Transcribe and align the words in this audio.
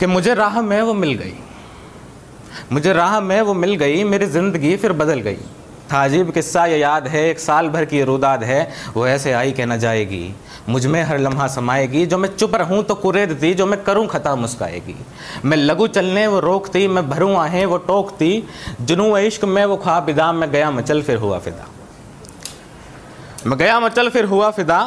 कि 0.00 0.06
मुझे 0.06 0.34
राह 0.34 0.60
में 0.62 0.80
वो 0.82 0.94
मिल 0.94 1.14
गई। 1.14 1.34
मुझे 2.72 2.92
राह 2.92 3.20
में 3.20 3.40
वो 3.42 3.54
मिल 3.54 3.74
गई, 3.76 4.04
मेरी 4.04 4.26
ज़िंदगी 4.26 4.76
फिर 4.76 4.92
बदल 4.92 5.20
गई। 5.20 5.38
था 5.92 6.02
अजीब 6.04 6.30
किस्सा 6.30 6.64
ये 6.66 6.78
याद 6.78 7.06
है, 7.08 7.28
एक 7.30 7.38
साल 7.38 7.68
भर 7.68 7.84
की 7.84 8.02
रुदाद 8.02 8.44
है, 8.44 8.72
वो 8.96 9.06
ऐसे 9.06 9.32
आई 9.32 9.52
के 9.52 9.66
न 9.66 9.78
जाएगी। 9.78 10.34
मुझमें 10.68 11.02
हर 11.02 11.18
लम्हा 11.18 11.46
समाएगी, 11.46 12.06
जो 12.06 12.18
मैं 12.18 12.28
चुप 12.36 12.54
रहूँ 12.54 12.82
तो 12.84 12.94
कुरेदती 12.94 13.52
जो 13.54 13.66
मैं 13.66 13.82
करूँ 13.84 14.06
खता 14.06 14.34
मुस्काएगी। 14.36 14.94
मैं 15.44 15.56
लगू 15.56 15.86
चलने 15.86 16.26
वो 16.26 16.40
रोकती, 16.40 16.86
मैं 16.88 17.08
भरूं 17.10 17.36
आहें 17.36 17.64
वो 17.66 17.76
टोकती, 17.76 18.48
जुनू 18.80 19.16
इश्क 19.18 19.44
में 19.44 19.64
वो 19.64 19.76
ख्वाब 19.76 20.08
इदाम 20.08 20.36
मैं 20.36 20.50
गया 20.50 20.70
मचल 20.70 21.02
फिर 21.02 21.16
हुआ 21.16 21.38
फिदा। 21.38 21.66
मैं 23.46 23.58
गया 23.58 23.80
मचल 23.80 24.08
फिर 24.08 24.24
हुआ 24.24 24.50
फिदा, 24.50 24.80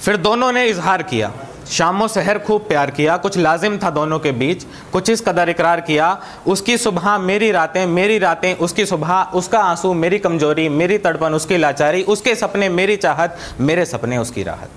फिर 0.00 0.16
दोनों 0.16 0.52
ने 0.52 0.66
इजहार 0.66 1.02
किया। 1.02 1.32
शामो 1.70 2.08
सहर 2.08 2.38
खूब 2.38 2.62
प्यार 2.62 2.90
किया, 2.90 3.16
कुछ 3.16 3.38
लाजिम 3.38 3.78
था 3.78 3.90
दोनों 3.90 4.18
के 4.18 4.32
बीच, 4.32 4.64
कुछ 4.92 5.10
इस 5.10 5.20
कदर 5.20 5.48
इकरार 5.48 5.80
किया, 5.80 6.20
उसकी 6.46 6.78
सुबह 6.78 7.18
मेरी 7.18 7.50
रातें 7.50 7.86
मेरी 7.86 8.18
रातें, 8.18 8.54
उसकी 8.54 8.86
सुबह, 8.86 9.22
उसका 9.34 9.60
आँसू, 9.60 9.94
मेरी 9.94 10.18
कमज़ोरी, 10.18 10.68
मेरी 10.68 10.98
तड़पन, 10.98 11.34
उसकी 11.34 11.56
लाचारी, 11.56 12.02
उसके 12.02 12.34
सपने, 12.34 12.68
मेरी 12.68 12.96
चाहत, 12.96 13.38
मेरे 13.60 13.84
सपने, 13.84 14.18
उसकी 14.18 14.42
राहत। 14.42 14.70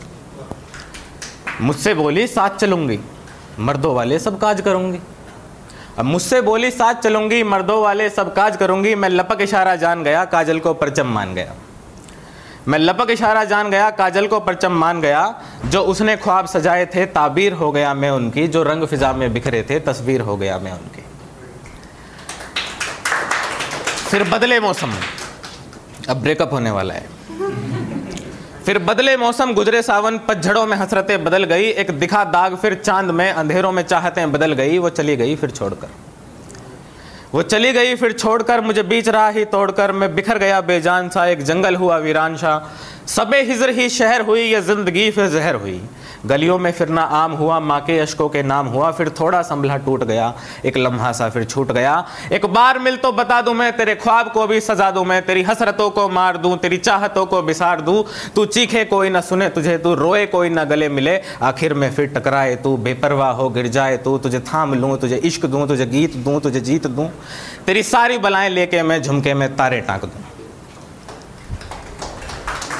मुझसे 1.62 1.94
बोली, 1.94 2.28
साथ 2.28 2.50
चलूँगी, 2.50 3.00
मर्दों 3.60 3.96
वाले 3.96 4.20
सब 4.20 4.40
काज 4.40 4.62
करूँगी। 4.62 5.00
अब 6.00 6.06
मुझसे 6.06 6.42
बोली, 6.42 6.72
साथ 6.72 6.94
चलूँगी, 6.94 7.44
मर्दों 7.44 7.82
वाले 7.82 8.10
सब 8.10 8.34
काज 8.34 8.58
करूँगी, 8.58 8.96
मैं 8.96 9.10
लपक 9.10 9.42
इशारा 9.42 9.76
जान 9.76 10.04
गया, 10.04 10.26
काजल 10.26 10.60
को 10.60 10.74
परचम 10.74 11.08
मान 11.08 11.34
गया। 11.34 11.54
मैं 12.68 12.80
लपक 12.80 13.08
इशारा 13.10 13.44
जान 13.44 13.70
गया, 13.70 13.90
काजल 13.90 14.28
को 14.28 14.40
परचम 14.40 14.72
मान 14.72 15.02
गया, 15.02 15.42
जो 15.66 15.82
उसने 15.82 16.18
ख्वाब 16.18 16.46
सजाए 16.46 16.86
थे, 16.86 17.06
ताबीर 17.06 17.54
हो 17.54 17.72
गया 17.72 17.94
मैं 17.94 18.10
उनकी, 18.10 18.48
जो 18.48 18.64
रंग 18.64 18.84
फिजा 18.84 19.14
में 19.14 19.34
बिखरे 19.34 19.68
थे, 19.70 19.80
तस्वीर 19.80 20.22
हो 20.22 20.38
गया 20.38 20.60
मैं 20.60 20.72
उनकी। 20.72 21.06
फिर 24.10 24.24
बदले 24.24 24.60
मौसम। 24.60 24.94
अब 26.10 26.18
ब्रेकअप 26.18 26.54
होने 26.54 26.72
वाला 26.72 26.94
है। 26.94 27.10
फिर 28.66 28.80
बदले 28.80 29.18
मौसम, 29.18 29.54
गुजरे 29.54 29.82
सावन, 29.82 30.18
पतझड़ों 30.18 30.66
में 30.66 30.78
हसरतें 30.78 31.24
बदल 31.24 31.44
गई, 31.44 31.64
एक 31.64 32.00
दिखा 32.00 32.24
दाग 32.24 32.56
फिर 32.56 32.76
चाँद 32.76 33.12
में, 33.12 33.32
अंधेरों 33.32 33.72
में 33.72 33.84
चाहतें 33.84 34.32
बदल 34.32 34.54
गई, 34.54 34.78
वो 34.78 34.90
चली 34.90 35.16
गई 35.16 35.36
फिर 35.36 35.50
छोड़कर। 35.50 35.88
वो 37.34 37.42
चली 37.44 37.72
गई, 37.74 37.96
फिर 37.96 38.12
छोड़कर 38.14 38.62
मुझे 38.62 38.84
बीच 38.84 39.08
राह 39.10 39.30
ही 39.30 39.46
तोड़कर 39.46 39.92
मैं 39.92 40.14
बिखर 40.16 40.38
गया 40.38 40.60
बेजान 40.62 41.10
सा 41.10 41.26
एक 41.28 41.42
जंगल 41.44 41.76
हुआ 41.76 41.98
वीरान 41.98 42.36
सा 42.38 42.54
सबे 43.08 43.42
हिजर 43.42 43.70
ही 43.70 43.90
शहर 43.90 44.22
हुई, 44.22 44.42
ये 44.42 44.62
ज़िंदगी 44.62 45.10
फिर 45.12 45.28
जहर 45.28 45.56
हुई। 45.56 45.82
गलियों 46.26 46.58
में 46.60 46.72
फिरना 46.72 47.02
आम 47.02 47.32
हुआ, 47.32 47.60
माँ 47.60 47.80
के 47.82 48.00
अशकों 48.00 48.30
के 48.30 48.44
नाम 48.44 48.68
हुआ, 48.68 48.92
फिर 48.92 49.10
थोड़ा 49.10 49.42
संभला 49.42 49.78
टूट 49.78 50.04
गया, 50.04 50.34
एक 50.66 50.78
लम्हा 50.78 51.12
सा 51.12 51.30
फिर 51.30 51.44
छूट 51.44 51.72
गया। 51.72 52.06
एक 52.32 52.46
बार 52.46 52.80
मिल 52.80 52.98
तो 52.98 53.12
बता 53.12 53.42
दूँ 53.42 53.54
मैं, 53.54 53.72
तेरे 53.78 53.96
ख्वाब 53.96 54.32
को 54.32 54.48
भी 54.48 54.60
सजा 54.60 54.92
दूँ 54.92 55.06
मैं, 55.06 55.22
तेरी 55.26 55.44
हसरतों 55.44 55.90
को 55.90 56.10
मार 56.10 56.38
दूँ, 56.38 56.58
तेरी 56.58 56.78
चाहतों 56.78 57.26
को 57.26 57.42
बिसार 57.42 57.82
दूँ। 57.82 58.04
तू 58.36 58.46
चीखे 58.46 58.86
कोई 58.86 59.10
ना 59.10 59.22
सुने, 59.22 59.50
तुझे 59.50 59.78
तू 59.78 59.94
रोए 59.94 60.26
कोई 60.26 60.50
ना 60.50 60.64
गले 60.64 60.90
मिले। 60.90 61.20
आखिर 61.42 61.74
में 61.74 61.92
फिर 61.92 62.08
टकराए 62.08 62.56
तू, 62.56 62.78
बेपरवाह 62.78 63.32
हो 63.32 63.50
गिर 63.50 63.68
जाए 63.68 63.98
तू। 63.98 64.18
तुझे 64.18 64.40
थाम 64.40 64.74
लूँ, 64.74 64.98
तुझे 64.98 65.16
इश्क 65.16 65.46
दूँ, 65.46 65.68
तुझे 65.68 65.86
गीत 65.86 66.16
दूँ, 66.16 66.40
तुझे 66.42 66.60
जीत 66.60 66.88
दूँ। 66.88 67.10
तेरी 67.66 67.84
सारी 67.84 68.18
बलाएँ 68.18 68.50
लेके 68.50 68.84
मैं 68.84 69.02
झुमके 69.02 69.34
में 69.34 69.56
तारे 69.56 69.82
टाँक 69.82 70.06
दूँ। 70.06 70.35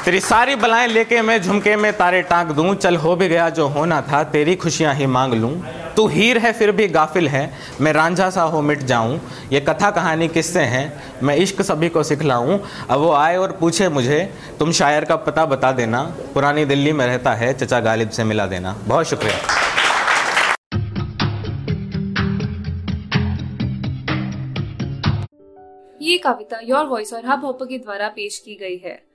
तेरी 0.06 0.20
सारी 0.20 0.56
बलाएँ 0.56 0.88
लेके 0.88 1.22
मैं 1.22 1.42
झुमके 1.42 1.76
में 1.76 1.98
तारे 1.98 2.22
टांग 2.22 2.50
दूँ। 2.50 2.76
चल 2.76 2.96
हो 2.96 3.16
भी 3.16 3.28
गया 3.28 3.50
जो 3.50 3.68
होना 3.68 4.02
था, 4.02 4.24
तेरी 4.24 4.56
खुशियाँ 4.56 4.94
ही 4.94 5.06
मांग 5.06 5.34
लूँ। 5.34 5.64
तू 5.96 6.08
हीर 6.08 6.38
है, 6.38 6.54
फिर 6.54 6.72
भी 6.72 6.88
गाफिल 6.88 7.28
है। 7.28 7.54
मैं 7.82 7.94
रांझा 7.94 8.30
सा 8.30 8.42
हो 8.42 8.62
मिट 8.62 8.80
जाऊँ। 8.80 9.20
ये 9.52 9.60
कथा 9.60 9.92
कहानी 9.92 10.28
किससे 10.28 10.60
हैं? 10.60 11.04
मैं 11.24 11.36
इश्क 11.36 11.62
सभी 11.62 11.90
को 11.90 12.04
सिखलाऊं। 12.04 12.60
अब 12.90 13.00
वो 13.00 13.12
आए 13.12 13.38
और 13.38 13.52
पूछे 13.52 13.90
मुझे, 13.90 14.34
तुम 14.60 14.72
शायर 14.72 15.06
का 15.06 15.16
पता 15.16 15.46
बता 15.46 15.72
देना। 15.72 16.04
पुरानी 16.34 16.66
दिल्ली 16.66 16.92
में 16.92 17.06
रहता 17.06 17.34
है, 17.34 17.54
चचा 17.54 17.80
गालिब 17.80 18.10
से 18.10 18.24
मिला 18.24 18.46
देना। 18.46 18.76
बहुत 18.86 19.06
शुक्रिया। 19.06 19.38
ये 26.02 26.18
कविता 26.18 26.60
योर 26.64 26.86
वॉइस 26.86 27.14
और 27.14 27.26
हब 27.26 27.46
हॉपर 27.46 27.66
के 27.66 27.78
द्वारा 27.78 28.08
पेश 28.08 28.38
की 28.38 28.56
गई 28.56 28.82
है। 28.90 29.15